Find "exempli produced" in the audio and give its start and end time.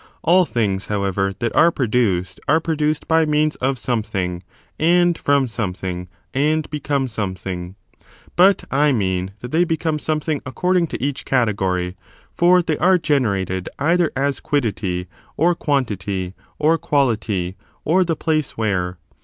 1.71-2.39